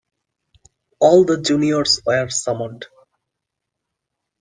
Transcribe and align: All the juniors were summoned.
All 0.99 1.25
the 1.25 1.39
juniors 1.39 2.01
were 2.03 2.27
summoned. 2.29 2.87